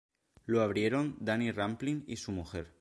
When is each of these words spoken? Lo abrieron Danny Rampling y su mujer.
Lo 0.47 0.63
abrieron 0.63 1.15
Danny 1.19 1.51
Rampling 1.51 2.05
y 2.07 2.15
su 2.15 2.31
mujer. 2.31 2.69